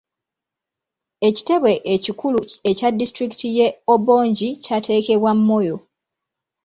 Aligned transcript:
Ekitebe 1.27 1.71
ekikulu 1.93 2.39
ekya 2.69 2.89
disitulikiti 2.97 3.47
y'e 3.57 3.67
Obongi 3.93 4.49
kyateekebwa 4.63 5.31
Moyo. 5.47 5.77